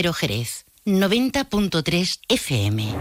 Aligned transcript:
Pero 0.00 0.12
Jerez, 0.12 0.64
90.3 0.84 2.20
FM. 2.28 2.94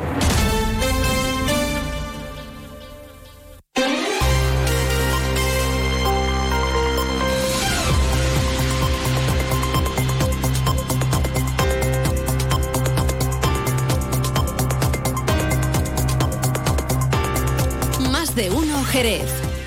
Más 18.12 18.34
de 18.34 18.50
uno 18.50 18.84
Jerez. 18.86 19.22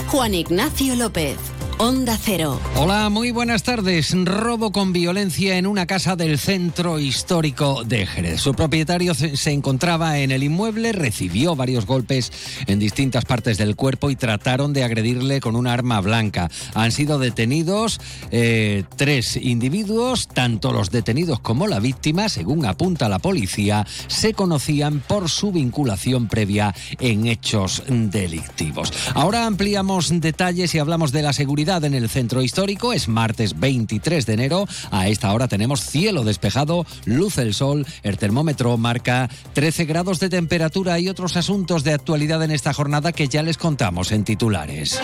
Juan 0.09 0.35
Ignacio 0.35 0.97
López. 0.97 1.60
Onda 1.83 2.19
Cero. 2.23 2.61
Hola, 2.77 3.09
muy 3.09 3.31
buenas 3.31 3.63
tardes. 3.63 4.15
Robo 4.27 4.71
con 4.71 4.93
violencia 4.93 5.57
en 5.57 5.67
una 5.67 5.87
casa 5.87 6.15
del 6.15 6.39
centro 6.39 6.99
histórico 6.99 7.85
de 7.85 8.05
Jerez. 8.05 8.43
Su 8.43 8.53
propietario 8.53 9.15
se 9.15 9.51
encontraba 9.51 10.19
en 10.19 10.31
el 10.31 10.43
inmueble, 10.43 10.93
recibió 10.93 11.57
varios 11.57 11.87
golpes 11.87 12.33
en 12.67 12.79
distintas 12.79 13.25
partes 13.25 13.57
del 13.57 13.77
cuerpo 13.77 14.11
y 14.11 14.17
trataron 14.17 14.75
de 14.75 14.85
agredirle 14.85 15.41
con 15.41 15.57
un 15.57 15.67
arma 15.67 16.03
blanca. 16.03 16.51
Han 16.75 16.93
sido 16.93 17.19
detenidos 17.19 17.99
eh, 18.31 18.85
tres 18.97 19.37
individuos, 19.37 20.29
tanto 20.29 20.75
los 20.75 20.91
detenidos 20.91 21.41
como 21.41 21.67
la 21.67 21.81
víctima, 21.81 22.29
según 22.29 22.67
apunta 22.67 23.09
la 23.09 23.21
policía, 23.21 23.87
se 24.07 24.35
conocían 24.35 25.01
por 25.01 25.31
su 25.31 25.51
vinculación 25.51 26.29
previa 26.29 26.75
en 26.99 27.27
hechos 27.27 27.85
delictivos. 27.89 28.93
Ahora 29.15 29.47
ampliamos 29.47 30.21
detalles 30.21 30.75
y 30.75 30.79
hablamos 30.79 31.11
de 31.11 31.23
la 31.23 31.33
seguridad 31.33 31.70
en 31.71 31.95
el 31.95 32.09
centro 32.09 32.43
histórico. 32.43 32.93
Es 32.93 33.07
martes 33.07 33.59
23 33.59 34.27
de 34.27 34.33
enero. 34.33 34.67
A 34.91 35.07
esta 35.07 35.33
hora 35.33 35.47
tenemos 35.47 35.81
cielo 35.81 36.25
despejado, 36.25 36.85
luz 37.05 37.39
el 37.39 37.55
sol. 37.55 37.87
El 38.03 38.19
termómetro 38.19 38.77
marca 38.77 39.31
13 39.53 39.85
grados 39.85 40.19
de 40.19 40.31
temperatura 40.31 40.99
y 40.99 41.09
otros 41.09 41.37
asuntos 41.37 41.85
de 41.85 41.93
actualidad 41.93 42.43
en 42.43 42.51
esta 42.51 42.73
jornada 42.73 43.13
que 43.13 43.29
ya 43.29 43.45
les 43.45 43.57
contamos 43.57 44.11
en 44.11 44.25
titulares. 44.25 45.01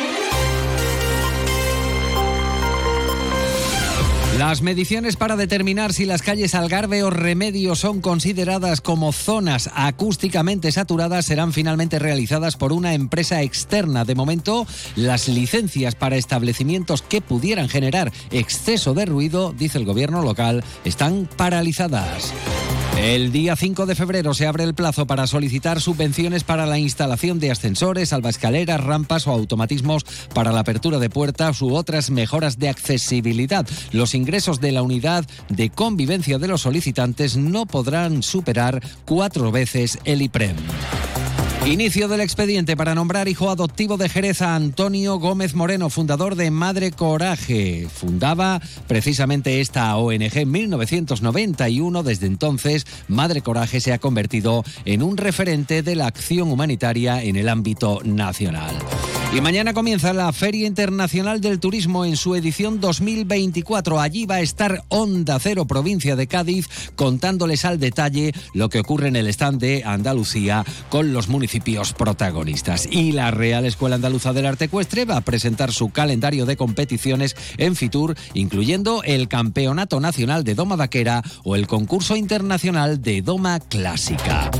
Las 4.38 4.60
mediciones 4.60 5.16
para 5.16 5.34
determinar 5.34 5.94
si 5.94 6.04
las 6.04 6.20
calles 6.20 6.54
Algarve 6.54 7.02
o 7.02 7.08
Remedio 7.08 7.74
son 7.74 8.02
consideradas 8.02 8.82
como 8.82 9.12
zonas 9.12 9.70
acústicamente 9.74 10.70
saturadas 10.72 11.24
serán 11.24 11.54
finalmente 11.54 11.98
realizadas 11.98 12.56
por 12.58 12.74
una 12.74 12.92
empresa 12.92 13.40
externa. 13.40 14.04
De 14.04 14.14
momento, 14.14 14.66
las 14.94 15.28
licencias 15.28 15.94
para 15.94 16.16
establecimientos 16.16 17.00
que 17.00 17.22
pudieran 17.22 17.70
generar 17.70 18.12
exceso 18.30 18.92
de 18.92 19.06
ruido, 19.06 19.54
dice 19.56 19.78
el 19.78 19.86
gobierno 19.86 20.20
local, 20.20 20.62
están 20.84 21.26
paralizadas. 21.38 22.34
El 22.96 23.30
día 23.30 23.56
5 23.56 23.84
de 23.84 23.94
febrero 23.94 24.32
se 24.32 24.46
abre 24.46 24.64
el 24.64 24.74
plazo 24.74 25.06
para 25.06 25.26
solicitar 25.26 25.82
subvenciones 25.82 26.44
para 26.44 26.64
la 26.64 26.78
instalación 26.78 27.38
de 27.38 27.50
ascensores, 27.50 28.14
albascaleras, 28.14 28.82
rampas 28.82 29.26
o 29.26 29.32
automatismos 29.32 30.04
para 30.32 30.50
la 30.50 30.60
apertura 30.60 30.98
de 30.98 31.10
puertas 31.10 31.60
u 31.60 31.74
otras 31.74 32.10
mejoras 32.10 32.58
de 32.58 32.70
accesibilidad. 32.70 33.66
Los 33.92 34.14
ingresos 34.14 34.60
de 34.60 34.72
la 34.72 34.82
unidad 34.82 35.26
de 35.50 35.68
convivencia 35.68 36.38
de 36.38 36.48
los 36.48 36.62
solicitantes 36.62 37.36
no 37.36 37.66
podrán 37.66 38.22
superar 38.22 38.82
cuatro 39.04 39.52
veces 39.52 39.98
el 40.04 40.22
IPREM. 40.22 40.56
Inicio 41.66 42.06
del 42.06 42.20
expediente 42.20 42.76
para 42.76 42.94
nombrar 42.94 43.26
hijo 43.26 43.50
adoptivo 43.50 43.96
de 43.96 44.08
Jerez 44.08 44.40
a 44.40 44.54
Antonio 44.54 45.18
Gómez 45.18 45.54
Moreno, 45.54 45.90
fundador 45.90 46.36
de 46.36 46.52
Madre 46.52 46.92
Coraje. 46.92 47.88
Fundaba 47.92 48.62
precisamente 48.86 49.60
esta 49.60 49.96
ONG 49.96 50.36
en 50.36 50.50
1991. 50.52 52.04
Desde 52.04 52.28
entonces, 52.28 52.86
Madre 53.08 53.42
Coraje 53.42 53.80
se 53.80 53.92
ha 53.92 53.98
convertido 53.98 54.62
en 54.84 55.02
un 55.02 55.16
referente 55.16 55.82
de 55.82 55.96
la 55.96 56.06
acción 56.06 56.52
humanitaria 56.52 57.20
en 57.24 57.34
el 57.34 57.48
ámbito 57.48 58.00
nacional. 58.04 58.76
Y 59.32 59.40
mañana 59.42 59.74
comienza 59.74 60.14
la 60.14 60.32
Feria 60.32 60.66
Internacional 60.66 61.40
del 61.40 61.60
Turismo 61.60 62.04
en 62.04 62.16
su 62.16 62.34
edición 62.36 62.80
2024. 62.80 64.00
Allí 64.00 64.24
va 64.24 64.36
a 64.36 64.40
estar 64.40 64.84
Onda 64.88 65.38
Cero, 65.38 65.66
provincia 65.66 66.16
de 66.16 66.26
Cádiz, 66.26 66.68
contándoles 66.94 67.64
al 67.64 67.78
detalle 67.78 68.32
lo 68.54 68.70
que 68.70 68.78
ocurre 68.78 69.08
en 69.08 69.16
el 69.16 69.26
stand 69.26 69.60
de 69.60 69.82
Andalucía 69.84 70.64
con 70.88 71.12
los 71.12 71.28
municipios 71.28 71.92
protagonistas. 71.92 72.88
Y 72.90 73.12
la 73.12 73.30
Real 73.30 73.66
Escuela 73.66 73.96
Andaluza 73.96 74.32
del 74.32 74.46
Arte 74.46 74.66
Ecuestre 74.66 75.04
va 75.04 75.18
a 75.18 75.22
presentar 75.22 75.72
su 75.72 75.90
calendario 75.90 76.46
de 76.46 76.56
competiciones 76.56 77.36
en 77.58 77.76
Fitur, 77.76 78.16
incluyendo 78.32 79.02
el 79.02 79.28
Campeonato 79.28 80.00
Nacional 80.00 80.44
de 80.44 80.54
Doma 80.54 80.76
Vaquera 80.76 81.22
o 81.44 81.56
el 81.56 81.66
Concurso 81.66 82.16
Internacional 82.16 83.02
de 83.02 83.20
Doma 83.20 83.60
Clásica. 83.60 84.50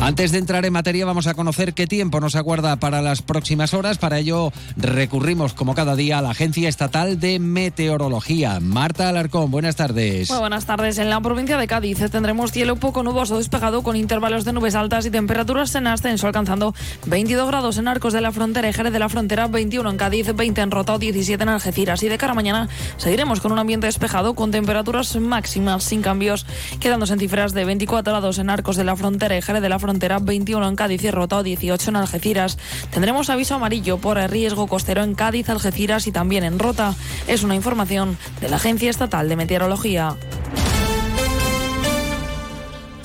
Antes 0.00 0.32
de 0.32 0.38
entrar 0.38 0.64
en 0.64 0.72
materia, 0.72 1.04
vamos 1.04 1.26
a 1.26 1.34
conocer 1.34 1.74
qué 1.74 1.86
tiempo 1.86 2.18
nos 2.18 2.34
aguarda 2.34 2.76
para 2.76 3.02
las 3.02 3.22
próximas 3.22 3.74
horas. 3.74 3.98
Ello, 4.18 4.52
recurrimos, 4.76 5.54
como 5.54 5.74
cada 5.74 5.96
día, 5.96 6.18
a 6.18 6.22
la 6.22 6.30
Agencia 6.30 6.68
Estatal 6.68 7.20
de 7.20 7.38
Meteorología. 7.38 8.60
Marta 8.60 9.08
Alarcón, 9.08 9.50
buenas 9.50 9.76
tardes. 9.76 10.30
Muy 10.30 10.38
buenas 10.38 10.66
tardes. 10.66 10.98
En 10.98 11.10
la 11.10 11.20
provincia 11.20 11.56
de 11.56 11.66
Cádiz 11.66 11.98
tendremos 12.10 12.52
cielo 12.52 12.76
poco 12.76 13.02
nuboso 13.02 13.38
despejado 13.38 13.82
con 13.82 13.96
intervalos 13.96 14.44
de 14.44 14.52
nubes 14.52 14.74
altas 14.74 15.06
y 15.06 15.10
temperaturas 15.10 15.74
en 15.74 15.86
ascenso, 15.86 16.26
alcanzando 16.26 16.74
22 17.06 17.46
grados 17.48 17.78
en 17.78 17.88
Arcos 17.88 18.12
de 18.12 18.20
la 18.20 18.32
Frontera 18.32 18.68
y 18.68 18.72
Jerez 18.72 18.92
de 18.92 18.98
la 18.98 19.08
Frontera, 19.08 19.46
21 19.48 19.90
en 19.90 19.96
Cádiz, 19.96 20.34
20 20.34 20.60
en 20.60 20.70
Rota 20.70 20.98
17 20.98 21.42
en 21.42 21.48
Algeciras. 21.48 22.02
Y 22.02 22.08
de 22.08 22.18
cara 22.18 22.32
a 22.32 22.34
mañana 22.34 22.68
seguiremos 22.96 23.40
con 23.40 23.52
un 23.52 23.58
ambiente 23.58 23.86
despejado 23.86 24.34
con 24.34 24.50
temperaturas 24.50 25.16
máximas 25.16 25.84
sin 25.84 26.02
cambios, 26.02 26.46
quedándose 26.80 27.12
en 27.14 27.18
cifras 27.18 27.52
de 27.52 27.64
24 27.64 28.12
grados 28.12 28.38
en 28.38 28.50
Arcos 28.50 28.76
de 28.76 28.84
la 28.84 28.96
Frontera 28.96 29.36
y 29.36 29.42
Jerez 29.42 29.62
de 29.62 29.68
la 29.68 29.78
Frontera 29.78 30.18
21 30.18 30.68
en 30.68 30.76
Cádiz 30.76 31.04
y 31.04 31.10
Rota 31.10 31.42
18 31.42 31.90
en 31.90 31.96
Algeciras. 31.96 32.58
Tendremos 32.90 33.30
aviso 33.30 33.54
amarillo 33.54 33.98
por 34.02 34.18
riesgo 34.18 34.66
costero 34.66 35.02
en 35.02 35.14
Cádiz, 35.14 35.48
Algeciras 35.48 36.06
y 36.06 36.12
también 36.12 36.44
en 36.44 36.58
Rota. 36.58 36.94
Es 37.26 37.42
una 37.42 37.54
información 37.54 38.18
de 38.42 38.50
la 38.50 38.56
Agencia 38.56 38.90
Estatal 38.90 39.28
de 39.30 39.36
Meteorología. 39.36 40.16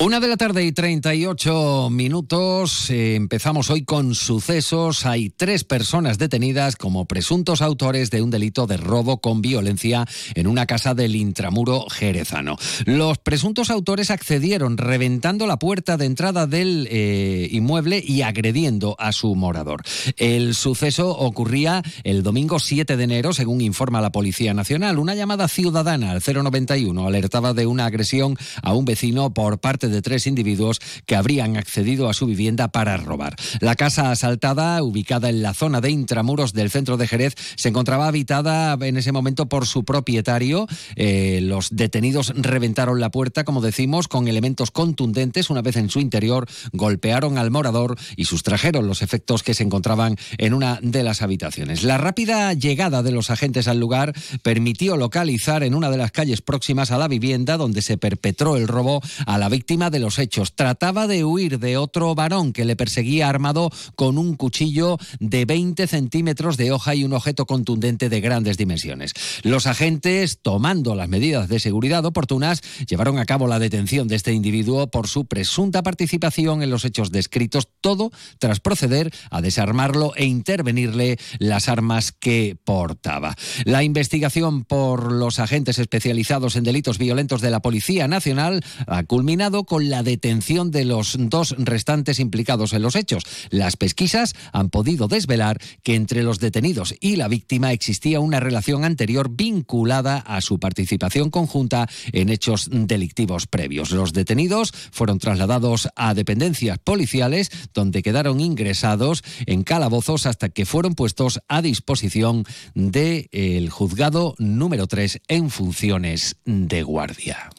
Una 0.00 0.20
de 0.20 0.28
la 0.28 0.36
tarde 0.36 0.64
y 0.64 0.70
38 0.70 1.88
minutos. 1.90 2.88
Empezamos 2.88 3.68
hoy 3.68 3.82
con 3.82 4.14
sucesos. 4.14 5.04
Hay 5.04 5.28
tres 5.28 5.64
personas 5.64 6.18
detenidas 6.18 6.76
como 6.76 7.06
presuntos 7.06 7.62
autores 7.62 8.12
de 8.12 8.22
un 8.22 8.30
delito 8.30 8.68
de 8.68 8.76
robo 8.76 9.20
con 9.20 9.42
violencia 9.42 10.06
en 10.36 10.46
una 10.46 10.66
casa 10.66 10.94
del 10.94 11.16
intramuro 11.16 11.86
jerezano. 11.90 12.56
Los 12.84 13.18
presuntos 13.18 13.70
autores 13.70 14.12
accedieron 14.12 14.78
reventando 14.78 15.48
la 15.48 15.58
puerta 15.58 15.96
de 15.96 16.06
entrada 16.06 16.46
del 16.46 16.86
eh, 16.92 17.48
inmueble 17.50 18.00
y 18.02 18.22
agrediendo 18.22 18.94
a 19.00 19.10
su 19.10 19.34
morador. 19.34 19.82
El 20.16 20.54
suceso 20.54 21.10
ocurría 21.10 21.82
el 22.04 22.22
domingo 22.22 22.60
7 22.60 22.96
de 22.96 23.02
enero, 23.02 23.32
según 23.32 23.60
informa 23.62 24.00
la 24.00 24.12
Policía 24.12 24.54
Nacional. 24.54 25.00
Una 25.00 25.16
llamada 25.16 25.48
ciudadana 25.48 26.12
al 26.12 26.22
091 26.24 27.04
alertaba 27.04 27.52
de 27.52 27.66
una 27.66 27.86
agresión 27.86 28.36
a 28.62 28.74
un 28.74 28.84
vecino 28.84 29.34
por 29.34 29.58
parte 29.58 29.87
de 29.88 30.02
tres 30.02 30.26
individuos 30.26 30.80
que 31.06 31.16
habrían 31.16 31.56
accedido 31.56 32.08
a 32.08 32.14
su 32.14 32.26
vivienda 32.26 32.68
para 32.68 32.96
robar. 32.96 33.36
La 33.60 33.74
casa 33.74 34.10
asaltada, 34.10 34.82
ubicada 34.82 35.28
en 35.28 35.42
la 35.42 35.54
zona 35.54 35.80
de 35.80 35.90
intramuros 35.90 36.52
del 36.52 36.70
centro 36.70 36.96
de 36.96 37.08
Jerez, 37.08 37.34
se 37.56 37.68
encontraba 37.68 38.08
habitada 38.08 38.76
en 38.86 38.96
ese 38.96 39.12
momento 39.12 39.48
por 39.48 39.66
su 39.66 39.84
propietario. 39.84 40.66
Eh, 40.96 41.40
los 41.42 41.68
detenidos 41.70 42.32
reventaron 42.36 43.00
la 43.00 43.10
puerta, 43.10 43.44
como 43.44 43.60
decimos, 43.60 44.08
con 44.08 44.28
elementos 44.28 44.70
contundentes. 44.70 45.50
Una 45.50 45.62
vez 45.62 45.76
en 45.76 45.90
su 45.90 46.00
interior, 46.00 46.46
golpearon 46.72 47.38
al 47.38 47.50
morador 47.50 47.96
y 48.16 48.24
sustrajeron 48.24 48.86
los 48.86 49.02
efectos 49.02 49.42
que 49.42 49.54
se 49.54 49.62
encontraban 49.62 50.16
en 50.38 50.54
una 50.54 50.78
de 50.82 51.02
las 51.02 51.22
habitaciones. 51.22 51.84
La 51.84 51.98
rápida 51.98 52.52
llegada 52.52 53.02
de 53.02 53.12
los 53.12 53.30
agentes 53.30 53.68
al 53.68 53.80
lugar 53.80 54.14
permitió 54.42 54.96
localizar 54.96 55.62
en 55.62 55.74
una 55.74 55.90
de 55.90 55.96
las 55.96 56.12
calles 56.12 56.42
próximas 56.42 56.90
a 56.90 56.98
la 56.98 57.08
vivienda 57.08 57.56
donde 57.56 57.82
se 57.82 57.98
perpetró 57.98 58.56
el 58.56 58.68
robo 58.68 59.00
a 59.26 59.38
la 59.38 59.48
víctima 59.48 59.77
de 59.78 60.00
los 60.00 60.18
hechos. 60.18 60.54
Trataba 60.56 61.06
de 61.06 61.24
huir 61.24 61.60
de 61.60 61.76
otro 61.76 62.14
varón 62.16 62.52
que 62.52 62.64
le 62.64 62.74
perseguía 62.74 63.28
armado 63.28 63.70
con 63.94 64.18
un 64.18 64.34
cuchillo 64.34 64.98
de 65.20 65.44
20 65.44 65.86
centímetros 65.86 66.56
de 66.56 66.72
hoja 66.72 66.96
y 66.96 67.04
un 67.04 67.12
objeto 67.12 67.46
contundente 67.46 68.08
de 68.08 68.20
grandes 68.20 68.56
dimensiones. 68.56 69.14
Los 69.44 69.68
agentes, 69.68 70.40
tomando 70.42 70.96
las 70.96 71.08
medidas 71.08 71.48
de 71.48 71.60
seguridad 71.60 72.04
oportunas, 72.04 72.60
llevaron 72.88 73.18
a 73.18 73.24
cabo 73.24 73.46
la 73.46 73.60
detención 73.60 74.08
de 74.08 74.16
este 74.16 74.32
individuo 74.32 74.88
por 74.88 75.06
su 75.06 75.26
presunta 75.26 75.84
participación 75.84 76.62
en 76.62 76.70
los 76.70 76.84
hechos 76.84 77.12
descritos, 77.12 77.68
todo 77.80 78.10
tras 78.40 78.58
proceder 78.58 79.12
a 79.30 79.40
desarmarlo 79.40 80.12
e 80.16 80.24
intervenirle 80.24 81.18
las 81.38 81.68
armas 81.68 82.10
que 82.10 82.56
portaba. 82.64 83.36
La 83.64 83.84
investigación 83.84 84.64
por 84.64 85.12
los 85.12 85.38
agentes 85.38 85.78
especializados 85.78 86.56
en 86.56 86.64
delitos 86.64 86.98
violentos 86.98 87.40
de 87.40 87.50
la 87.50 87.60
Policía 87.60 88.08
Nacional 88.08 88.64
ha 88.86 89.02
culminado 89.04 89.64
con 89.68 89.90
la 89.90 90.02
detención 90.02 90.70
de 90.70 90.84
los 90.84 91.16
dos 91.18 91.54
restantes 91.58 92.18
implicados 92.18 92.72
en 92.72 92.82
los 92.82 92.96
hechos. 92.96 93.22
Las 93.50 93.76
pesquisas 93.76 94.34
han 94.52 94.70
podido 94.70 95.06
desvelar 95.06 95.60
que 95.82 95.94
entre 95.94 96.22
los 96.22 96.40
detenidos 96.40 96.94
y 97.00 97.16
la 97.16 97.28
víctima 97.28 97.72
existía 97.72 98.18
una 98.18 98.40
relación 98.40 98.84
anterior 98.84 99.28
vinculada 99.30 100.18
a 100.18 100.40
su 100.40 100.58
participación 100.58 101.30
conjunta 101.30 101.88
en 102.12 102.30
hechos 102.30 102.68
delictivos 102.72 103.46
previos. 103.46 103.90
Los 103.90 104.12
detenidos 104.12 104.72
fueron 104.90 105.18
trasladados 105.18 105.88
a 105.94 106.14
dependencias 106.14 106.78
policiales 106.78 107.50
donde 107.74 108.02
quedaron 108.02 108.40
ingresados 108.40 109.22
en 109.46 109.62
calabozos 109.62 110.26
hasta 110.26 110.48
que 110.48 110.64
fueron 110.64 110.94
puestos 110.94 111.40
a 111.48 111.60
disposición 111.60 112.44
del 112.74 113.68
juzgado 113.70 114.34
número 114.38 114.86
3 114.86 115.20
en 115.28 115.50
funciones 115.50 116.36
de 116.44 116.82
guardia. 116.82 117.50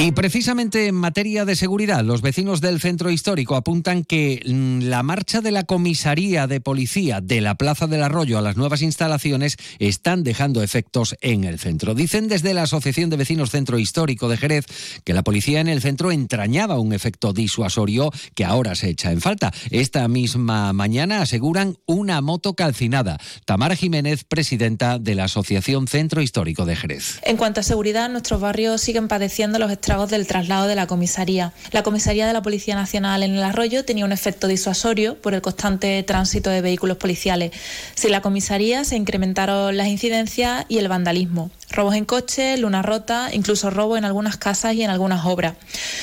Y 0.00 0.12
precisamente 0.12 0.86
en 0.86 0.94
materia 0.94 1.44
de 1.44 1.56
seguridad, 1.56 2.04
los 2.04 2.22
vecinos 2.22 2.60
del 2.60 2.80
centro 2.80 3.10
histórico 3.10 3.56
apuntan 3.56 4.04
que 4.04 4.40
mm, 4.46 4.82
la 4.84 5.02
marcha 5.02 5.40
de 5.40 5.50
la 5.50 5.64
comisaría 5.64 6.46
de 6.46 6.60
policía 6.60 7.20
de 7.20 7.40
la 7.40 7.56
Plaza 7.56 7.88
del 7.88 8.04
Arroyo 8.04 8.38
a 8.38 8.40
las 8.40 8.56
nuevas 8.56 8.82
instalaciones 8.82 9.56
están 9.80 10.22
dejando 10.22 10.62
efectos 10.62 11.16
en 11.20 11.42
el 11.42 11.58
centro. 11.58 11.96
Dicen 11.96 12.28
desde 12.28 12.54
la 12.54 12.62
Asociación 12.62 13.10
de 13.10 13.16
Vecinos 13.16 13.50
Centro 13.50 13.76
Histórico 13.76 14.28
de 14.28 14.36
Jerez 14.36 14.66
que 15.02 15.14
la 15.14 15.24
policía 15.24 15.58
en 15.58 15.66
el 15.66 15.82
centro 15.82 16.12
entrañaba 16.12 16.78
un 16.78 16.92
efecto 16.92 17.32
disuasorio 17.32 18.12
que 18.36 18.44
ahora 18.44 18.76
se 18.76 18.90
echa 18.90 19.10
en 19.10 19.20
falta. 19.20 19.52
Esta 19.72 20.06
misma 20.06 20.72
mañana 20.72 21.22
aseguran 21.22 21.76
una 21.86 22.20
moto 22.20 22.54
calcinada. 22.54 23.18
Tamara 23.46 23.74
Jiménez, 23.74 24.22
presidenta 24.22 25.00
de 25.00 25.16
la 25.16 25.24
Asociación 25.24 25.88
Centro 25.88 26.22
Histórico 26.22 26.66
de 26.66 26.76
Jerez. 26.76 27.18
En 27.24 27.36
cuanto 27.36 27.58
a 27.58 27.64
seguridad, 27.64 28.08
nuestros 28.08 28.40
barrios 28.40 28.80
siguen 28.80 29.08
padeciendo 29.08 29.58
los 29.58 29.72
estragos 29.88 30.10
del 30.10 30.26
traslado 30.26 30.66
de 30.66 30.74
la 30.74 30.86
comisaría. 30.86 31.54
La 31.72 31.82
comisaría 31.82 32.26
de 32.26 32.34
la 32.34 32.42
Policía 32.42 32.74
Nacional 32.74 33.22
en 33.22 33.34
el 33.34 33.42
Arroyo 33.42 33.86
tenía 33.86 34.04
un 34.04 34.12
efecto 34.12 34.46
disuasorio 34.46 35.18
por 35.18 35.32
el 35.32 35.40
constante 35.40 36.02
tránsito 36.02 36.50
de 36.50 36.60
vehículos 36.60 36.98
policiales. 36.98 37.52
Sin 37.94 38.10
la 38.10 38.20
comisaría 38.20 38.84
se 38.84 38.96
incrementaron 38.96 39.74
las 39.78 39.86
incidencias 39.86 40.66
y 40.68 40.76
el 40.76 40.88
vandalismo. 40.88 41.50
Robos 41.70 41.94
en 41.94 42.04
coche, 42.04 42.58
luna 42.58 42.82
rota, 42.82 43.30
incluso 43.32 43.70
robo 43.70 43.96
en 43.96 44.04
algunas 44.04 44.36
casas 44.36 44.74
y 44.74 44.82
en 44.82 44.90
algunas 44.90 45.24
obras. 45.24 45.54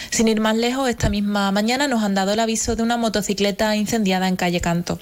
Sin 0.10 0.30
ir 0.30 0.40
más 0.40 0.56
lejos, 0.56 0.90
esta 0.90 1.12
misma 1.12 1.52
mañana 1.52 1.88
nos 1.88 2.02
han 2.02 2.16
dado 2.16 2.34
el 2.34 2.40
aviso 2.40 2.76
de 2.76 2.82
una 2.82 2.98
motocicleta 2.98 3.76
incendiada 3.76 4.28
en 4.28 4.36
calle 4.36 4.62
Canto. 4.62 4.98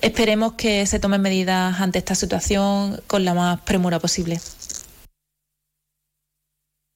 Esperemos 0.00 0.54
que 0.54 0.86
se 0.86 0.98
tomen 0.98 1.20
medidas 1.20 1.82
ante 1.82 1.98
esta 1.98 2.14
situación 2.14 2.98
con 3.06 3.26
la 3.26 3.34
más 3.34 3.60
premura 3.60 3.98
posible. 3.98 4.40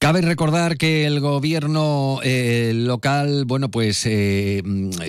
Cabe 0.07 0.21
recordar 0.21 0.77
que 0.77 1.05
el 1.05 1.19
gobierno 1.19 2.21
eh, 2.23 2.71
local, 2.73 3.45
bueno, 3.45 3.73
pues 3.73 4.07
eh, 4.07 4.63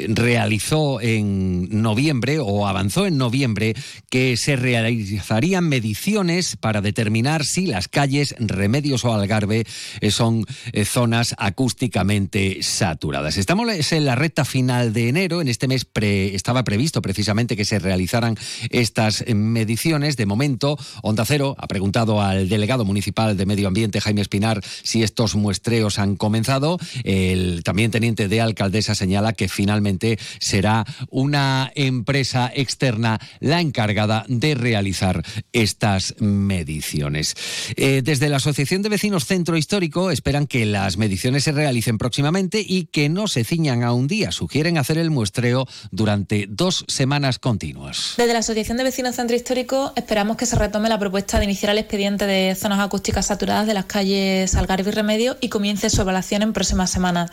realizó 0.07 0.99
en 1.01 1.83
noviembre 1.83 2.39
o 2.39 2.65
avanzó 2.65 3.05
en 3.05 3.15
noviembre 3.19 3.75
que 4.09 4.35
se 4.37 4.55
realizarían 4.55 5.69
mediciones 5.69 6.55
para 6.55 6.81
determinar 6.81 7.45
si 7.45 7.67
las 7.67 7.87
calles 7.87 8.33
Remedios 8.39 9.05
o 9.05 9.13
Algarve 9.13 9.67
eh, 10.01 10.09
son 10.09 10.47
zonas 10.85 11.35
acústicamente 11.37 12.63
saturadas. 12.63 13.37
Estamos 13.37 13.91
en 13.91 14.03
la 14.03 14.15
recta 14.15 14.45
final 14.45 14.93
de 14.93 15.09
enero. 15.09 15.41
En 15.41 15.47
este 15.47 15.67
mes 15.67 15.85
estaba 15.93 16.63
previsto 16.63 17.03
precisamente 17.03 17.55
que 17.55 17.65
se 17.65 17.77
realizaran 17.77 18.35
estas 18.71 19.23
mediciones. 19.27 20.17
De 20.17 20.25
momento, 20.25 20.75
Onda 21.03 21.23
Cero 21.23 21.55
ha 21.59 21.67
preguntado 21.67 22.19
al 22.19 22.49
delegado 22.49 22.83
municipal 22.83 23.37
de 23.37 23.45
Medio 23.45 23.67
Ambiente, 23.67 24.01
Jaime 24.01 24.21
Espinar, 24.21 24.59
si 24.87 25.03
estos 25.03 25.35
muestreos 25.35 25.99
han 25.99 26.15
comenzado. 26.15 26.79
El 27.03 27.63
también 27.63 27.91
teniente 27.91 28.27
de 28.27 28.41
alcaldesa 28.41 28.95
señala 28.95 29.33
que 29.33 29.49
finalmente 29.49 30.17
será 30.39 30.85
una 31.09 31.71
empresa 31.75 32.51
externa 32.55 33.19
la 33.39 33.61
encargada 33.61 34.25
de 34.27 34.55
realizar 34.55 35.23
estas 35.51 36.15
mediciones. 36.19 37.35
Eh, 37.75 38.01
desde 38.03 38.29
la 38.29 38.37
Asociación 38.37 38.81
de 38.81 38.89
Vecinos 38.89 39.25
Centro 39.25 39.57
Histórico 39.57 40.09
esperan 40.11 40.47
que 40.47 40.65
las 40.65 40.97
mediciones 40.97 41.43
se 41.43 41.51
realicen 41.51 41.97
próximamente 41.97 42.63
y 42.65 42.85
que 42.85 43.09
no 43.09 43.27
se 43.27 43.43
ciñan 43.43 43.83
a 43.83 43.93
un 43.93 44.07
día. 44.07 44.31
Sugieren 44.31 44.77
hacer 44.77 44.97
el 44.97 45.11
muestreo 45.11 45.67
durante 45.91 46.45
dos 46.49 46.85
semanas 46.87 47.39
continuas. 47.39 48.13
Desde 48.17 48.33
la 48.33 48.39
Asociación 48.39 48.77
de 48.77 48.85
Vecinos 48.85 49.15
Centro 49.15 49.35
Histórico 49.35 49.91
esperamos 49.95 50.37
que 50.37 50.45
se 50.45 50.55
retome 50.55 50.87
la 50.87 50.99
propuesta 50.99 51.39
de 51.39 51.45
iniciar 51.45 51.71
el 51.71 51.79
expediente 51.79 52.25
de 52.25 52.55
zonas 52.55 52.79
acústicas 52.79 53.25
saturadas 53.25 53.67
de 53.67 53.73
las 53.73 53.85
calles 53.85 54.55
Algarve 54.55 54.76
Remedio 54.85 55.37
y 55.41 55.49
comience 55.49 55.89
su 55.89 56.01
evaluación 56.01 56.41
en 56.41 56.53
próximas 56.53 56.89
semanas. 56.89 57.31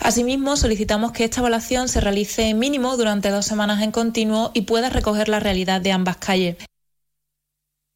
Asimismo, 0.00 0.56
solicitamos 0.56 1.12
que 1.12 1.24
esta 1.24 1.40
evaluación 1.40 1.88
se 1.88 2.00
realice 2.00 2.54
mínimo 2.54 2.96
durante 2.96 3.30
dos 3.30 3.46
semanas 3.46 3.82
en 3.82 3.90
continuo 3.90 4.50
y 4.54 4.62
pueda 4.62 4.90
recoger 4.90 5.28
la 5.28 5.40
realidad 5.40 5.80
de 5.80 5.92
ambas 5.92 6.16
calles. 6.16 6.56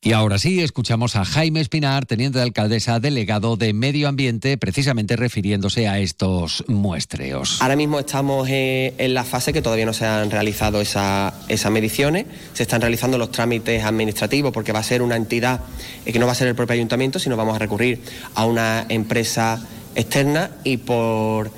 Y 0.01 0.13
ahora 0.13 0.39
sí, 0.39 0.61
escuchamos 0.61 1.17
a 1.17 1.25
Jaime 1.25 1.61
Espinar, 1.61 2.07
teniente 2.07 2.39
de 2.39 2.45
alcaldesa 2.45 3.01
delegado 3.01 3.57
de 3.57 3.73
Medio 3.73 4.07
Ambiente, 4.07 4.57
precisamente 4.57 5.17
refiriéndose 5.17 5.89
a 5.89 5.99
estos 5.99 6.63
muestreos. 6.69 7.61
Ahora 7.61 7.75
mismo 7.75 7.99
estamos 7.99 8.49
eh, 8.49 8.95
en 8.97 9.13
la 9.13 9.25
fase 9.25 9.53
que 9.53 9.61
todavía 9.61 9.87
no 9.87 9.93
se 9.93 10.07
han 10.07 10.31
realizado 10.31 10.81
esas 10.81 11.71
mediciones, 11.73 12.27
se 12.53 12.63
están 12.63 12.81
realizando 12.81 13.19
los 13.19 13.33
trámites 13.33 13.83
administrativos 13.83 14.53
porque 14.53 14.71
va 14.71 14.79
a 14.79 14.85
ser 14.85 15.03
una 15.03 15.17
entidad 15.17 15.63
eh, 16.07 16.13
que 16.13 16.21
no 16.21 16.27
va 16.27 16.33
a 16.33 16.37
ser 16.37 16.47
el 16.47 16.55
propio 16.55 16.75
ayuntamiento, 16.75 17.19
sino 17.19 17.37
vamos 17.37 17.57
a 17.57 17.59
recurrir 17.59 18.01
a 18.37 18.47
una 18.47 18.87
empresa 18.89 19.67
externa 19.97 20.53
y 20.63 20.77
por 20.77 21.51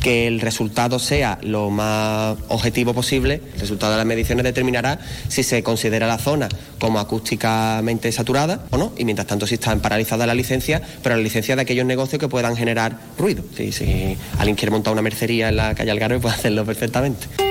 que 0.00 0.26
el 0.26 0.40
resultado 0.40 0.98
sea 0.98 1.38
lo 1.42 1.70
más 1.70 2.36
objetivo 2.48 2.94
posible, 2.94 3.42
el 3.54 3.60
resultado 3.60 3.92
de 3.92 3.98
las 3.98 4.06
mediciones 4.06 4.44
determinará 4.44 4.98
si 5.28 5.42
se 5.42 5.62
considera 5.62 6.06
la 6.06 6.18
zona 6.18 6.48
como 6.78 6.98
acústicamente 6.98 8.10
saturada 8.12 8.66
o 8.70 8.78
no, 8.78 8.92
y 8.96 9.04
mientras 9.04 9.26
tanto 9.26 9.46
si 9.46 9.54
está 9.54 9.74
paralizada 9.76 10.26
la 10.26 10.34
licencia, 10.34 10.82
pero 11.02 11.16
la 11.16 11.22
licencia 11.22 11.56
de 11.56 11.62
aquellos 11.62 11.86
negocios 11.86 12.20
que 12.20 12.28
puedan 12.28 12.56
generar 12.56 12.98
ruido. 13.18 13.42
Si, 13.56 14.16
alguien 14.38 14.56
quiere 14.56 14.70
montar 14.70 14.92
una 14.92 15.02
mercería 15.02 15.48
en 15.48 15.56
la 15.56 15.74
calle 15.74 15.90
Algarve 15.90 16.20
puede 16.20 16.34
hacerlo 16.34 16.64
perfectamente. 16.64 17.47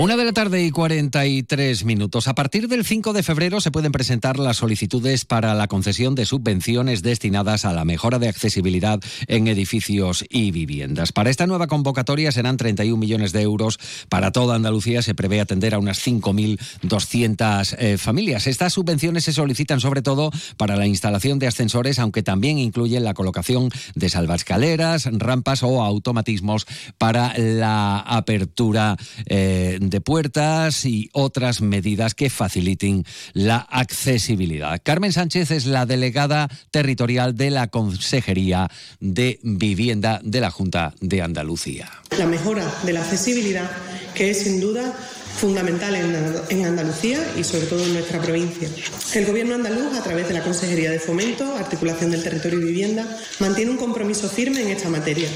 Una 0.00 0.16
de 0.16 0.24
la 0.24 0.32
tarde 0.32 0.64
y 0.64 0.70
43 0.70 1.84
minutos. 1.84 2.26
A 2.26 2.34
partir 2.34 2.68
del 2.68 2.86
5 2.86 3.12
de 3.12 3.22
febrero 3.22 3.60
se 3.60 3.70
pueden 3.70 3.92
presentar 3.92 4.38
las 4.38 4.56
solicitudes 4.56 5.26
para 5.26 5.52
la 5.52 5.68
concesión 5.68 6.14
de 6.14 6.24
subvenciones 6.24 7.02
destinadas 7.02 7.66
a 7.66 7.74
la 7.74 7.84
mejora 7.84 8.18
de 8.18 8.30
accesibilidad 8.30 8.98
en 9.26 9.46
edificios 9.46 10.24
y 10.30 10.52
viviendas. 10.52 11.12
Para 11.12 11.28
esta 11.28 11.46
nueva 11.46 11.66
convocatoria 11.66 12.32
serán 12.32 12.56
31 12.56 12.96
millones 12.96 13.32
de 13.32 13.42
euros. 13.42 13.78
Para 14.08 14.32
toda 14.32 14.54
Andalucía 14.56 15.02
se 15.02 15.14
prevé 15.14 15.38
atender 15.38 15.74
a 15.74 15.78
unas 15.78 15.98
5.200 15.98 17.76
eh, 17.78 17.98
familias. 17.98 18.46
Estas 18.46 18.72
subvenciones 18.72 19.24
se 19.24 19.34
solicitan 19.34 19.80
sobre 19.80 20.00
todo 20.00 20.30
para 20.56 20.76
la 20.76 20.86
instalación 20.86 21.38
de 21.38 21.46
ascensores, 21.48 21.98
aunque 21.98 22.22
también 22.22 22.58
incluyen 22.58 23.04
la 23.04 23.12
colocación 23.12 23.68
de 23.94 24.08
salvascaleras, 24.08 25.10
rampas 25.12 25.62
o 25.62 25.82
automatismos 25.82 26.66
para 26.96 27.36
la 27.36 27.98
apertura 27.98 28.96
eh, 29.26 29.78
de 29.90 30.00
puertas 30.00 30.84
y 30.84 31.10
otras 31.12 31.60
medidas 31.60 32.14
que 32.14 32.30
faciliten 32.30 33.04
la 33.32 33.58
accesibilidad. 33.58 34.80
Carmen 34.82 35.12
Sánchez 35.12 35.50
es 35.50 35.66
la 35.66 35.86
delegada 35.86 36.48
territorial 36.70 37.36
de 37.36 37.50
la 37.50 37.66
Consejería 37.68 38.70
de 39.00 39.40
Vivienda 39.42 40.20
de 40.22 40.40
la 40.40 40.50
Junta 40.50 40.94
de 41.00 41.22
Andalucía. 41.22 41.90
La 42.16 42.26
mejora 42.26 42.64
de 42.84 42.92
la 42.92 43.00
accesibilidad, 43.00 43.70
que 44.14 44.30
es 44.30 44.42
sin 44.42 44.60
duda 44.60 44.94
fundamental 45.40 45.94
en, 45.94 46.64
Andalucía 46.66 47.18
y 47.36 47.44
sobre 47.44 47.66
todo 47.66 47.82
en 47.84 47.94
nuestra 47.94 48.20
provincia. 48.20 48.68
El 49.14 49.24
Gobierno 49.24 49.54
andaluz, 49.54 49.96
a 49.96 50.02
través 50.02 50.28
de 50.28 50.34
la 50.34 50.42
Consejería 50.42 50.90
de 50.90 50.98
Fomento, 50.98 51.56
Articulación 51.56 52.10
del 52.10 52.22
Territorio 52.22 52.60
y 52.60 52.64
Vivienda, 52.64 53.06
mantiene 53.38 53.70
un 53.70 53.78
compromiso 53.78 54.28
firme 54.28 54.60
en 54.60 54.68
esta 54.68 54.90
materia. 54.90 55.28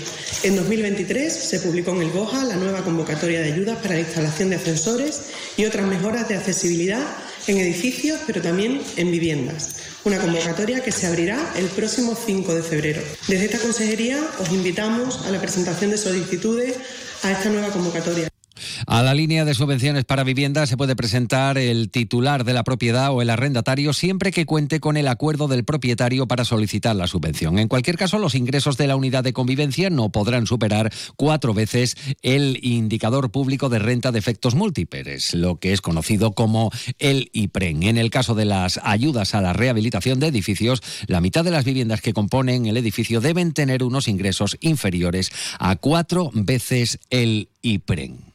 En 0.42 0.56
2023 0.56 1.32
se 1.32 1.60
publicó 1.60 1.92
en 1.92 2.02
el 2.02 2.10
BOJA 2.10 2.44
la 2.44 2.56
nueva 2.56 2.82
convocatoria 2.82 3.40
de 3.40 3.52
ayudas 3.52 3.78
para 3.78 3.94
la 3.94 4.00
instalación 4.00 4.50
de 4.50 4.56
ascensores 4.56 5.22
y 5.56 5.64
otras 5.64 5.86
mejoras 5.86 6.28
de 6.28 6.36
accesibilidad 6.36 7.00
en 7.46 7.58
edificios, 7.58 8.20
pero 8.26 8.42
también 8.42 8.82
en 8.96 9.10
viviendas. 9.10 9.76
Una 10.04 10.18
convocatoria 10.18 10.82
que 10.82 10.92
se 10.92 11.06
abrirá 11.06 11.54
el 11.56 11.66
próximo 11.66 12.14
5 12.14 12.54
de 12.54 12.62
febrero. 12.62 13.02
Desde 13.26 13.46
esta 13.46 13.58
consejería 13.58 14.22
os 14.38 14.50
invitamos 14.50 15.24
a 15.24 15.30
la 15.30 15.40
presentación 15.40 15.90
de 15.90 15.98
solicitudes 15.98 16.76
a 17.22 17.32
esta 17.32 17.48
nueva 17.48 17.68
convocatoria. 17.68 18.33
A 18.86 19.02
la 19.02 19.14
línea 19.14 19.44
de 19.44 19.54
subvenciones 19.54 20.04
para 20.04 20.24
vivienda 20.24 20.66
se 20.66 20.76
puede 20.76 20.94
presentar 20.94 21.56
el 21.56 21.90
titular 21.90 22.44
de 22.44 22.52
la 22.52 22.64
propiedad 22.64 23.12
o 23.12 23.22
el 23.22 23.30
arrendatario 23.30 23.92
siempre 23.92 24.30
que 24.30 24.44
cuente 24.44 24.78
con 24.78 24.96
el 24.96 25.08
acuerdo 25.08 25.48
del 25.48 25.64
propietario 25.64 26.26
para 26.26 26.44
solicitar 26.44 26.94
la 26.94 27.06
subvención. 27.06 27.58
En 27.58 27.68
cualquier 27.68 27.96
caso, 27.96 28.18
los 28.18 28.34
ingresos 28.34 28.76
de 28.76 28.86
la 28.86 28.96
unidad 28.96 29.24
de 29.24 29.32
convivencia 29.32 29.88
no 29.88 30.10
podrán 30.10 30.46
superar 30.46 30.92
cuatro 31.16 31.54
veces 31.54 31.96
el 32.22 32.58
indicador 32.62 33.30
público 33.30 33.70
de 33.70 33.78
renta 33.78 34.12
de 34.12 34.18
efectos 34.18 34.54
múltiples, 34.54 35.32
lo 35.34 35.56
que 35.56 35.72
es 35.72 35.80
conocido 35.80 36.32
como 36.32 36.70
el 36.98 37.30
IPREN. 37.32 37.84
En 37.84 37.96
el 37.96 38.10
caso 38.10 38.34
de 38.34 38.44
las 38.44 38.80
ayudas 38.82 39.34
a 39.34 39.40
la 39.40 39.54
rehabilitación 39.54 40.20
de 40.20 40.26
edificios, 40.26 40.82
la 41.06 41.22
mitad 41.22 41.44
de 41.44 41.52
las 41.52 41.64
viviendas 41.64 42.02
que 42.02 42.12
componen 42.12 42.66
el 42.66 42.76
edificio 42.76 43.22
deben 43.22 43.52
tener 43.52 43.82
unos 43.82 44.08
ingresos 44.08 44.58
inferiores 44.60 45.32
a 45.58 45.76
cuatro 45.76 46.30
veces 46.34 46.98
el 47.08 47.48
IPREN. 47.62 48.33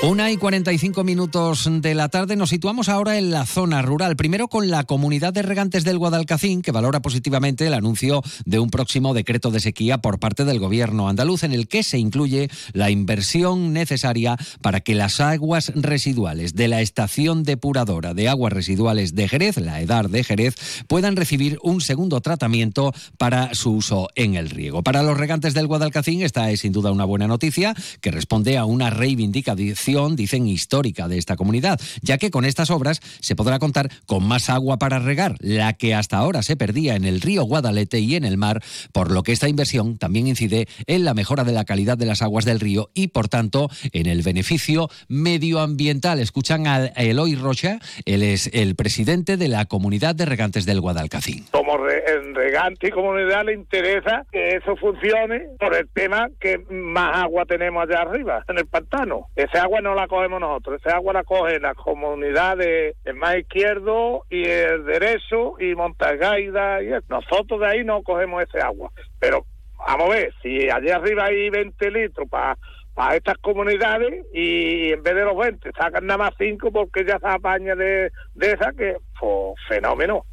Una 0.00 0.30
y 0.30 0.36
45 0.36 1.02
minutos 1.02 1.68
de 1.68 1.92
la 1.92 2.08
tarde 2.08 2.36
nos 2.36 2.50
situamos 2.50 2.88
ahora 2.88 3.18
en 3.18 3.32
la 3.32 3.44
zona 3.44 3.82
rural. 3.82 4.14
Primero 4.14 4.46
con 4.46 4.70
la 4.70 4.84
comunidad 4.84 5.32
de 5.32 5.42
regantes 5.42 5.82
del 5.82 5.98
Guadalcacín, 5.98 6.62
que 6.62 6.70
valora 6.70 7.02
positivamente 7.02 7.66
el 7.66 7.74
anuncio 7.74 8.22
de 8.44 8.60
un 8.60 8.70
próximo 8.70 9.12
decreto 9.12 9.50
de 9.50 9.58
sequía 9.58 9.98
por 9.98 10.20
parte 10.20 10.44
del 10.44 10.60
gobierno 10.60 11.08
andaluz, 11.08 11.42
en 11.42 11.52
el 11.52 11.66
que 11.66 11.82
se 11.82 11.98
incluye 11.98 12.48
la 12.74 12.90
inversión 12.90 13.72
necesaria 13.72 14.36
para 14.62 14.78
que 14.78 14.94
las 14.94 15.20
aguas 15.20 15.72
residuales 15.74 16.54
de 16.54 16.68
la 16.68 16.80
estación 16.80 17.42
depuradora 17.42 18.14
de 18.14 18.28
aguas 18.28 18.52
residuales 18.52 19.16
de 19.16 19.28
Jerez, 19.28 19.56
la 19.56 19.80
EDAR 19.80 20.10
de 20.10 20.22
Jerez, 20.22 20.54
puedan 20.86 21.16
recibir 21.16 21.58
un 21.64 21.80
segundo 21.80 22.20
tratamiento 22.20 22.92
para 23.16 23.52
su 23.56 23.72
uso 23.72 24.08
en 24.14 24.36
el 24.36 24.48
riego. 24.48 24.84
Para 24.84 25.02
los 25.02 25.18
regantes 25.18 25.54
del 25.54 25.66
Guadalcacín, 25.66 26.22
esta 26.22 26.52
es 26.52 26.60
sin 26.60 26.72
duda 26.72 26.92
una 26.92 27.04
buena 27.04 27.26
noticia 27.26 27.74
que 28.00 28.12
responde 28.12 28.58
a 28.58 28.64
una 28.64 28.90
reivindicación 28.90 29.87
dicen, 30.16 30.46
histórica 30.46 31.08
de 31.08 31.16
esta 31.16 31.36
comunidad, 31.36 31.80
ya 32.02 32.18
que 32.18 32.30
con 32.30 32.44
estas 32.44 32.70
obras 32.70 33.00
se 33.20 33.34
podrá 33.34 33.58
contar 33.58 33.88
con 34.06 34.26
más 34.26 34.50
agua 34.50 34.78
para 34.78 34.98
regar, 34.98 35.36
la 35.40 35.72
que 35.72 35.94
hasta 35.94 36.18
ahora 36.18 36.42
se 36.42 36.56
perdía 36.56 36.94
en 36.94 37.04
el 37.04 37.20
río 37.20 37.44
Guadalete 37.44 37.98
y 38.00 38.14
en 38.14 38.24
el 38.24 38.36
mar, 38.36 38.62
por 38.92 39.10
lo 39.10 39.22
que 39.22 39.32
esta 39.32 39.48
inversión 39.48 39.96
también 39.96 40.26
incide 40.26 40.68
en 40.86 41.04
la 41.04 41.14
mejora 41.14 41.44
de 41.44 41.52
la 41.52 41.64
calidad 41.64 41.96
de 41.96 42.06
las 42.06 42.20
aguas 42.20 42.44
del 42.44 42.60
río 42.60 42.90
y, 42.92 43.08
por 43.08 43.28
tanto, 43.28 43.70
en 43.92 44.06
el 44.06 44.22
beneficio 44.22 44.88
medioambiental. 45.08 46.20
Escuchan 46.20 46.66
a 46.66 46.86
Eloy 46.86 47.34
Rocha, 47.34 47.78
él 48.04 48.22
es 48.22 48.50
el 48.52 48.74
presidente 48.74 49.36
de 49.36 49.48
la 49.48 49.64
comunidad 49.64 50.14
de 50.14 50.26
regantes 50.26 50.66
del 50.66 50.80
Guadalcacín. 50.80 51.46
Como 51.50 51.78
regante 51.78 52.88
y 52.88 52.90
comunidad 52.90 53.46
le 53.46 53.54
interesa 53.54 54.24
que 54.30 54.56
eso 54.56 54.76
funcione 54.76 55.46
por 55.58 55.74
el 55.74 55.88
tema 55.88 56.28
que 56.40 56.58
más 56.70 57.24
agua 57.24 57.44
tenemos 57.46 57.82
allá 57.82 58.02
arriba, 58.02 58.44
en 58.48 58.58
el 58.58 58.66
pantano. 58.66 59.26
Ese 59.36 59.58
agua 59.58 59.77
no 59.80 59.94
la 59.94 60.08
cogemos 60.08 60.40
nosotros, 60.40 60.80
esa 60.80 60.96
agua 60.96 61.12
la 61.12 61.24
coge 61.24 61.60
la 61.60 61.74
comunidad 61.74 62.56
de 62.56 62.94
el 63.04 63.14
más 63.14 63.36
izquierdo 63.36 64.24
y 64.30 64.44
el 64.44 64.84
derecho 64.84 65.54
y 65.58 65.74
Montagaida 65.74 66.82
y 66.82 66.90
nosotros 67.08 67.60
de 67.60 67.66
ahí 67.66 67.84
no 67.84 68.02
cogemos 68.02 68.42
ese 68.42 68.60
agua. 68.60 68.90
Pero 69.18 69.44
vamos 69.78 70.10
a 70.10 70.14
ver, 70.14 70.34
si 70.42 70.68
allá 70.70 70.96
arriba 70.96 71.26
hay 71.26 71.50
20 71.50 71.90
litros 71.90 72.28
para 72.28 72.56
para 72.98 73.14
estas 73.14 73.38
comunidades 73.38 74.26
y 74.34 74.92
en 74.92 75.00
vez 75.04 75.14
de 75.14 75.24
los 75.24 75.36
20 75.36 75.70
sacan 75.78 76.04
nada 76.04 76.18
más 76.18 76.34
5 76.36 76.72
porque 76.72 77.04
ya 77.06 77.20
se 77.20 77.28
apaña 77.28 77.76
de, 77.76 78.10
de 78.34 78.46
esa 78.52 78.72
que, 78.72 78.96
pues, 79.20 79.54
fenómeno. 79.68 80.24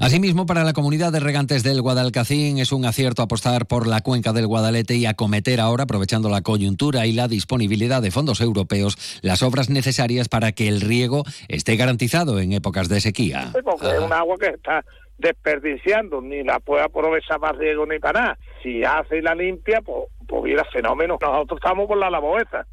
Asimismo, 0.00 0.46
para 0.46 0.64
la 0.64 0.72
comunidad 0.72 1.12
de 1.12 1.20
regantes 1.20 1.62
del 1.62 1.82
Guadalcacín 1.82 2.58
es 2.58 2.72
un 2.72 2.84
acierto 2.84 3.22
apostar 3.22 3.66
por 3.66 3.86
la 3.86 4.00
cuenca 4.00 4.32
del 4.32 4.46
Guadalete 4.46 4.94
y 4.94 5.06
acometer 5.06 5.60
ahora, 5.60 5.84
aprovechando 5.84 6.28
la 6.28 6.42
coyuntura 6.42 7.06
y 7.06 7.12
la 7.12 7.28
disponibilidad 7.28 8.02
de 8.02 8.10
fondos 8.10 8.40
europeos, 8.40 9.20
las 9.22 9.42
obras 9.42 9.68
necesarias 9.68 10.28
para 10.28 10.52
que 10.52 10.68
el 10.68 10.80
riego 10.80 11.24
esté 11.48 11.76
garantizado 11.76 12.38
en 12.38 12.52
épocas 12.52 12.88
de 12.88 13.00
sequía. 13.00 13.52
Porque 13.64 13.88
es 13.88 14.00
un 14.00 14.12
agua 14.12 14.36
que 14.38 14.48
está 14.48 14.84
desperdiciando, 15.18 16.20
ni 16.20 16.42
la 16.44 16.60
puede 16.60 16.84
aprovechar 16.84 17.40
más 17.40 17.56
riego 17.56 17.86
ni 17.86 17.98
para 17.98 18.20
nada. 18.20 18.38
Si 18.62 18.84
hace 18.84 19.18
y 19.18 19.22
la 19.22 19.34
limpia, 19.34 19.80
pues, 19.80 20.08
pues 20.26 20.42
hubiera 20.42 20.64
fenómeno. 20.64 21.18
Nosotros 21.20 21.58
estamos 21.62 21.86
por 21.86 21.96
la 21.96 22.10
laboeza, 22.10 22.66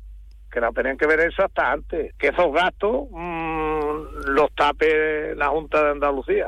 que 0.51 0.59
no 0.59 0.71
tenían 0.73 0.97
que 0.97 1.07
ver 1.07 1.21
eso 1.21 1.43
hasta 1.43 1.71
antes. 1.71 2.13
Que 2.19 2.27
esos 2.27 2.53
gastos 2.53 3.07
mmm, 3.11 4.27
los 4.27 4.53
tape 4.55 5.35
la 5.35 5.47
Junta 5.47 5.83
de 5.83 5.91
Andalucía. 5.91 6.47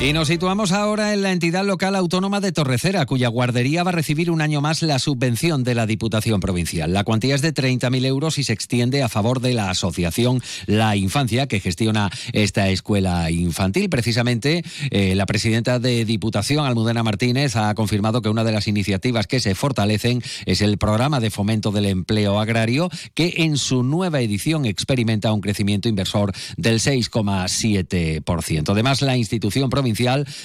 Y 0.00 0.12
nos 0.12 0.28
situamos 0.28 0.70
ahora 0.70 1.12
en 1.12 1.22
la 1.22 1.32
entidad 1.32 1.64
local 1.66 1.96
autónoma 1.96 2.38
de 2.38 2.52
Torrecera, 2.52 3.04
cuya 3.04 3.26
guardería 3.26 3.82
va 3.82 3.90
a 3.90 3.92
recibir 3.92 4.30
un 4.30 4.40
año 4.40 4.60
más 4.60 4.80
la 4.82 5.00
subvención 5.00 5.64
de 5.64 5.74
la 5.74 5.86
Diputación 5.86 6.38
Provincial. 6.38 6.92
La 6.92 7.02
cuantía 7.02 7.34
es 7.34 7.42
de 7.42 7.52
30.000 7.52 8.06
euros 8.06 8.38
y 8.38 8.44
se 8.44 8.52
extiende 8.52 9.02
a 9.02 9.08
favor 9.08 9.40
de 9.40 9.54
la 9.54 9.70
asociación 9.70 10.40
La 10.66 10.94
Infancia, 10.94 11.48
que 11.48 11.58
gestiona 11.58 12.12
esta 12.32 12.68
escuela 12.68 13.28
infantil. 13.32 13.90
Precisamente, 13.90 14.62
eh, 14.92 15.16
la 15.16 15.26
presidenta 15.26 15.80
de 15.80 16.04
Diputación, 16.04 16.64
Almudena 16.64 17.02
Martínez, 17.02 17.56
ha 17.56 17.74
confirmado 17.74 18.22
que 18.22 18.28
una 18.28 18.44
de 18.44 18.52
las 18.52 18.68
iniciativas 18.68 19.26
que 19.26 19.40
se 19.40 19.56
fortalecen 19.56 20.22
es 20.46 20.60
el 20.60 20.78
programa 20.78 21.18
de 21.18 21.30
fomento 21.30 21.72
del 21.72 21.86
empleo 21.86 22.38
agrario, 22.38 22.88
que 23.14 23.34
en 23.38 23.56
su 23.56 23.82
nueva 23.82 24.20
edición 24.20 24.64
experimenta 24.64 25.32
un 25.32 25.40
crecimiento 25.40 25.88
inversor 25.88 26.32
del 26.56 26.78
6,7%. 26.78 28.70
Además, 28.70 29.02
la 29.02 29.16
institución 29.16 29.68
provincial 29.68 29.87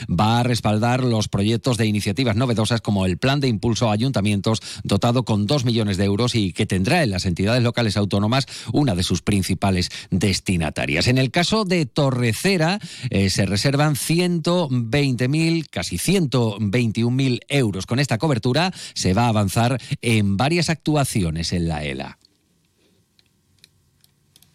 va 0.09 0.39
a 0.39 0.43
respaldar 0.43 1.03
los 1.03 1.27
proyectos 1.27 1.77
de 1.77 1.85
iniciativas 1.85 2.35
novedosas 2.35 2.81
como 2.81 3.05
el 3.05 3.17
Plan 3.17 3.39
de 3.39 3.47
Impulso 3.47 3.89
a 3.89 3.93
Ayuntamientos, 3.93 4.61
dotado 4.83 5.25
con 5.25 5.47
2 5.47 5.65
millones 5.65 5.97
de 5.97 6.05
euros 6.05 6.35
y 6.35 6.53
que 6.53 6.65
tendrá 6.65 7.03
en 7.03 7.11
las 7.11 7.25
entidades 7.25 7.63
locales 7.63 7.97
autónomas 7.97 8.47
una 8.71 8.95
de 8.95 9.03
sus 9.03 9.21
principales 9.21 9.89
destinatarias. 10.11 11.07
En 11.07 11.17
el 11.17 11.31
caso 11.31 11.65
de 11.65 11.85
Torrecera, 11.85 12.79
eh, 13.09 13.29
se 13.29 13.45
reservan 13.45 13.95
120.000, 13.95 15.67
casi 15.69 15.97
121.000 15.97 17.39
euros. 17.47 17.85
Con 17.85 17.99
esta 17.99 18.17
cobertura 18.17 18.73
se 18.93 19.13
va 19.13 19.25
a 19.25 19.29
avanzar 19.29 19.79
en 20.01 20.37
varias 20.37 20.69
actuaciones 20.69 21.53
en 21.53 21.67
la 21.67 21.83
ELA 21.83 22.17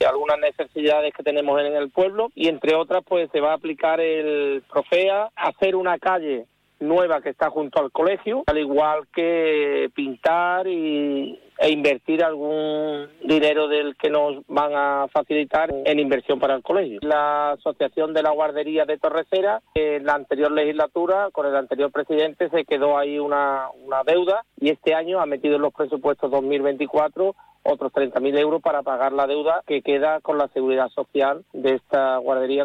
algunas 0.07 0.39
necesidades 0.39 1.13
que 1.15 1.23
tenemos 1.23 1.61
en 1.61 1.75
el 1.75 1.91
pueblo 1.91 2.31
y 2.35 2.49
entre 2.49 2.75
otras 2.75 3.03
pues 3.05 3.31
se 3.33 3.41
va 3.41 3.53
a 3.53 3.57
aplicar 3.57 4.01
el 4.01 4.63
Trofea, 4.69 5.31
hacer 5.37 5.77
una 5.77 5.99
calle 5.99 6.47
nueva 6.81 7.21
que 7.21 7.31
está 7.31 7.51
junto 7.51 7.81
al 7.81 7.91
colegio, 7.91 8.45
al 8.47 8.59
igual 8.59 9.09
que 9.13 9.91
pintar 9.95 10.67
y, 10.69 11.39
e 11.59 11.71
invertir 11.71 12.23
algún 12.23 13.09
dinero 13.25 13.67
del 13.67 13.97
que 13.97 14.11
nos 14.11 14.47
van 14.47 14.73
a 14.75 15.07
facilitar 15.13 15.75
en 15.85 15.99
inversión 15.99 16.39
para 16.39 16.55
el 16.55 16.63
colegio. 16.63 17.01
La 17.03 17.53
Asociación 17.53 18.15
de 18.15 18.23
la 18.23 18.31
Guardería 18.31 18.85
de 18.85 18.99
Torrecera, 18.99 19.61
en 19.75 20.07
la 20.07 20.15
anterior 20.15 20.53
legislatura, 20.53 21.31
con 21.33 21.47
el 21.47 21.57
anterior 21.57 21.91
presidente, 21.91 22.49
se 22.51 22.65
quedó 22.65 22.97
ahí 22.97 23.19
una, 23.19 23.69
una 23.85 24.05
deuda 24.05 24.45
y 24.61 24.71
este 24.71 24.95
año 24.95 25.21
ha 25.21 25.27
metido 25.27 25.57
en 25.57 25.63
los 25.63 25.75
presupuestos 25.75 26.31
2024 26.31 27.35
otros 27.69 27.93
30.000 27.93 28.39
euros 28.39 28.63
para 28.63 28.83
pagar 28.83 29.13
la 29.13 29.27
deuda 29.27 29.63
que 29.67 29.83
queda 29.83 30.21
con 30.21 30.39
la 30.39 30.49
seguridad 30.49 30.89
social 30.89 31.45
de 31.53 31.75
esta 31.75 32.17
guardería. 32.17 32.65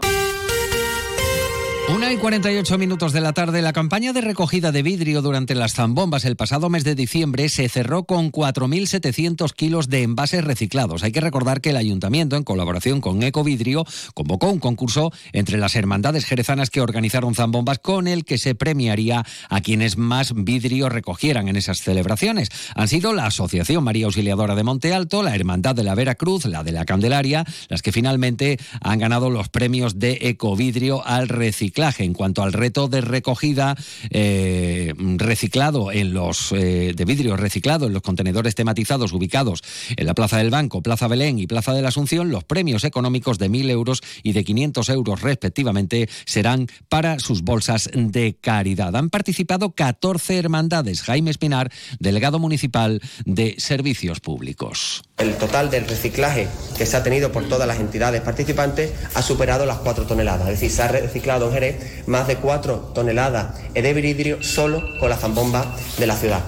Una 2.03 2.11
y 2.11 2.17
48 2.17 2.77
minutos 2.77 3.13
de 3.13 3.21
la 3.21 3.31
tarde, 3.31 3.61
la 3.61 3.71
campaña 3.71 4.11
de 4.11 4.19
recogida 4.19 4.73
de 4.73 4.83
vidrio 4.83 5.21
durante 5.21 5.55
las 5.55 5.73
zambombas 5.73 6.25
el 6.25 6.35
pasado 6.35 6.69
mes 6.69 6.83
de 6.83 6.95
diciembre 6.95 7.47
se 7.47 7.69
cerró 7.69 8.03
con 8.03 8.29
4.700 8.29 9.53
kilos 9.53 9.87
de 9.87 10.03
envases 10.03 10.43
reciclados. 10.43 11.03
Hay 11.03 11.13
que 11.13 11.21
recordar 11.21 11.61
que 11.61 11.69
el 11.69 11.77
ayuntamiento, 11.77 12.35
en 12.35 12.43
colaboración 12.43 12.99
con 12.99 13.23
Ecovidrio, 13.23 13.85
convocó 14.13 14.49
un 14.49 14.59
concurso 14.59 15.13
entre 15.31 15.57
las 15.57 15.77
hermandades 15.77 16.25
jerezanas 16.25 16.69
que 16.69 16.81
organizaron 16.81 17.35
zambombas 17.35 17.79
con 17.79 18.09
el 18.09 18.25
que 18.25 18.37
se 18.37 18.53
premiaría 18.53 19.23
a 19.47 19.61
quienes 19.61 19.97
más 19.97 20.33
vidrio 20.35 20.89
recogieran 20.89 21.47
en 21.47 21.55
esas 21.55 21.79
celebraciones. 21.79 22.49
Han 22.75 22.89
sido 22.89 23.13
la 23.13 23.27
Asociación 23.27 23.81
María 23.81 24.07
Auxiliadora 24.07 24.55
de 24.55 24.63
Monte 24.63 24.93
Alto, 24.93 25.23
la 25.23 25.35
Hermandad 25.35 25.73
de 25.73 25.83
la 25.83 25.95
Vera 25.95 26.15
Cruz, 26.15 26.43
la 26.43 26.65
de 26.65 26.73
la 26.73 26.83
Candelaria, 26.83 27.45
las 27.69 27.81
que 27.81 27.93
finalmente 27.93 28.59
han 28.81 28.99
ganado 28.99 29.29
los 29.29 29.47
premios 29.47 29.99
de 29.99 30.17
Ecovidrio 30.23 31.07
al 31.07 31.29
reciclaje 31.29 31.92
en 31.99 32.13
cuanto 32.13 32.43
al 32.43 32.53
reto 32.53 32.87
de 32.87 33.01
recogida 33.01 33.75
eh, 34.09 34.93
reciclado 35.17 35.91
en 35.91 36.13
los 36.13 36.51
eh, 36.51 36.93
de 36.95 37.05
vidrio 37.05 37.37
reciclado 37.37 37.87
en 37.87 37.93
los 37.93 38.01
contenedores 38.01 38.55
tematizados 38.55 39.13
ubicados 39.13 39.63
en 39.95 40.05
la 40.05 40.13
Plaza 40.13 40.37
del 40.37 40.49
Banco, 40.49 40.81
Plaza 40.81 41.07
Belén 41.07 41.39
y 41.39 41.47
Plaza 41.47 41.73
de 41.73 41.81
la 41.81 41.89
Asunción, 41.89 42.31
los 42.31 42.43
premios 42.43 42.83
económicos 42.83 43.39
de 43.39 43.49
1.000 43.49 43.69
euros 43.69 44.01
y 44.23 44.33
de 44.33 44.43
500 44.43 44.89
euros 44.89 45.21
respectivamente 45.21 46.09
serán 46.25 46.67
para 46.89 47.19
sus 47.19 47.43
bolsas 47.43 47.89
de 47.93 48.35
caridad. 48.39 48.95
Han 48.95 49.09
participado 49.09 49.71
14 49.71 50.37
hermandades. 50.37 51.01
Jaime 51.01 51.31
Espinar, 51.31 51.71
delegado 51.99 52.39
municipal 52.39 53.01
de 53.25 53.55
Servicios 53.57 54.19
Públicos. 54.19 55.03
El 55.23 55.35
total 55.35 55.69
del 55.69 55.87
reciclaje 55.87 56.49
que 56.77 56.85
se 56.85 56.97
ha 56.97 57.03
tenido 57.03 57.31
por 57.31 57.47
todas 57.47 57.65
las 57.65 57.79
entidades 57.79 58.19
participantes 58.19 58.91
ha 59.13 59.21
superado 59.21 59.65
las 59.65 59.77
4 59.77 60.05
toneladas. 60.05 60.49
Es 60.49 60.59
decir, 60.59 60.69
se 60.69 60.81
ha 60.81 60.89
reciclado 60.89 61.47
en 61.47 61.53
Jerez 61.53 62.07
más 62.07 62.27
de 62.27 62.35
4 62.35 62.91
toneladas 62.93 63.55
de 63.73 63.93
vidrio 63.93 64.43
solo 64.43 64.83
con 64.99 65.09
la 65.09 65.15
zambomba 65.15 65.65
de 65.97 66.07
la 66.07 66.17
ciudad. 66.17 66.41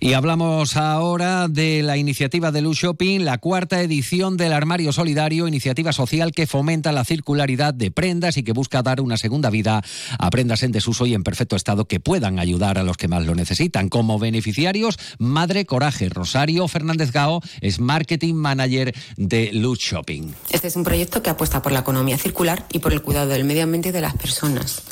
Y 0.00 0.12
hablamos 0.12 0.76
ahora 0.76 1.48
de 1.48 1.82
la 1.82 1.96
iniciativa 1.96 2.50
de 2.50 2.60
Luz 2.60 2.78
Shopping, 2.78 3.20
la 3.20 3.38
cuarta 3.38 3.80
edición 3.80 4.36
del 4.36 4.52
Armario 4.52 4.92
Solidario, 4.92 5.48
iniciativa 5.48 5.92
social 5.92 6.32
que 6.32 6.46
fomenta 6.46 6.92
la 6.92 7.04
circularidad 7.04 7.74
de 7.74 7.90
prendas 7.90 8.36
y 8.36 8.42
que 8.42 8.52
busca 8.52 8.82
dar 8.82 9.00
una 9.00 9.16
segunda 9.16 9.50
vida 9.50 9.82
a 10.18 10.30
prendas 10.30 10.62
en 10.62 10.72
desuso 10.72 11.06
y 11.06 11.14
en 11.14 11.22
perfecto 11.22 11.56
estado 11.56 11.86
que 11.86 12.00
puedan 12.00 12.38
ayudar 12.38 12.78
a 12.78 12.82
los 12.82 12.96
que 12.96 13.08
más 13.08 13.24
lo 13.24 13.34
necesitan. 13.34 13.88
Como 13.88 14.18
beneficiarios, 14.18 14.98
Madre 15.18 15.64
Coraje. 15.66 16.08
Rosario 16.08 16.66
Fernández 16.68 17.12
Gao 17.12 17.40
es 17.60 17.80
Marketing 17.80 18.34
Manager 18.34 18.94
de 19.16 19.50
Luz 19.52 19.78
Shopping. 19.78 20.32
Este 20.50 20.68
es 20.68 20.76
un 20.76 20.84
proyecto 20.84 21.22
que 21.22 21.30
apuesta 21.30 21.62
por 21.62 21.72
la 21.72 21.80
economía 21.80 22.18
circular 22.18 22.66
y 22.72 22.78
por 22.78 22.92
el 22.92 23.02
cuidado 23.02 23.28
del 23.28 23.44
medio 23.44 23.64
ambiente 23.64 23.90
y 23.90 23.92
de 23.92 24.00
las 24.00 24.14
personas. 24.14 24.82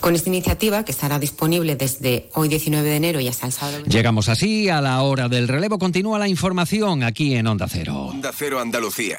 Con 0.00 0.14
esta 0.14 0.28
iniciativa, 0.28 0.84
que 0.84 0.92
estará 0.92 1.18
disponible 1.18 1.76
desde 1.76 2.30
hoy 2.34 2.48
19 2.48 2.88
de 2.88 2.96
enero 2.96 3.20
y 3.20 3.28
hasta 3.28 3.46
el 3.46 3.52
sábado. 3.52 3.84
Llegamos 3.84 4.21
así 4.28 4.68
a 4.68 4.80
la 4.80 5.02
hora 5.02 5.28
del 5.28 5.48
relevo. 5.48 5.78
Continúa 5.78 6.18
la 6.18 6.28
información 6.28 7.02
aquí 7.02 7.34
en 7.34 7.46
Onda 7.46 7.66
Cero. 7.68 8.06
Onda 8.10 8.30
Cero 8.34 8.60
Andalucía. 8.60 9.18